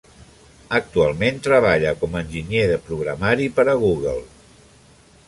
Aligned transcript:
Actualment 0.77 1.37
treballa 1.49 1.91
com 1.99 2.17
a 2.19 2.23
enginyer 2.25 2.63
de 2.73 2.79
programari 2.87 3.47
per 3.59 3.67
a 3.75 3.77
Google. 3.85 4.17